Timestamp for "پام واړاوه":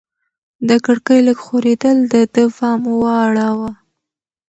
2.57-3.71